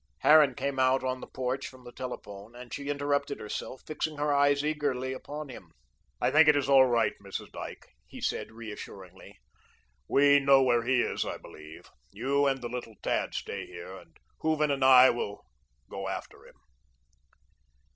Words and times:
Harran 0.21 0.55
came 0.55 0.79
out 0.79 1.03
on 1.03 1.21
the 1.21 1.27
porch, 1.27 1.67
from 1.67 1.83
the 1.83 1.91
telephone, 1.91 2.55
and 2.55 2.73
she 2.73 2.89
interrupted 2.89 3.39
herself, 3.39 3.83
fixing 3.85 4.17
her 4.17 4.33
eyes 4.33 4.65
eagerly 4.65 5.13
upon 5.13 5.47
him. 5.49 5.69
"I 6.19 6.31
think 6.31 6.47
it 6.47 6.55
is 6.55 6.67
all 6.67 6.87
right, 6.87 7.13
Mrs. 7.23 7.51
Dyke," 7.51 7.85
he 8.07 8.19
said, 8.19 8.51
reassuringly. 8.51 9.37
"We 10.07 10.39
know 10.39 10.63
where 10.63 10.81
he 10.83 11.03
is, 11.03 11.23
I 11.23 11.37
believe. 11.37 11.87
You 12.11 12.47
and 12.47 12.61
the 12.63 12.67
little 12.67 12.95
tad 13.03 13.35
stay 13.35 13.67
here, 13.67 13.95
and 13.95 14.17
Hooven 14.39 14.71
and 14.71 14.83
I 14.83 15.11
will 15.11 15.45
go 15.87 16.07
after 16.07 16.47
him." 16.47 16.55